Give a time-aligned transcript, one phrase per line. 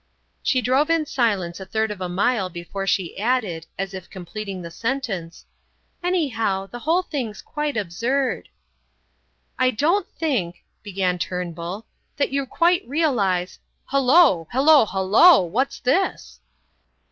[0.41, 4.63] She drove in silence a third of a mile before she added, as if completing
[4.63, 5.45] the sentence:
[6.01, 8.49] "Anyhow, the whole thing's quite absurd."
[9.59, 11.85] "I don't think," began Turnbull,
[12.17, 13.59] "that you quite realize
[13.91, 14.47] Hullo!
[14.51, 16.39] hullo hullo what's this?"